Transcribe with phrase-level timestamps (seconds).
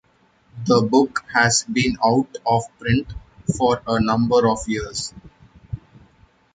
[0.65, 3.13] The book has been out of print
[3.55, 5.13] for a number of years.